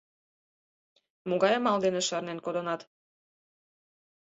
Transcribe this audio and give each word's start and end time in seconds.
—Могай 1.29 1.53
амал 1.59 1.77
дене 1.85 2.01
шарнен 2.07 2.39
кодынат? 2.45 2.81